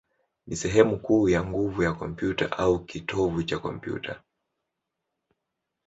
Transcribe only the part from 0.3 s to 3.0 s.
ni sehemu kuu ya nguvu ya kompyuta, au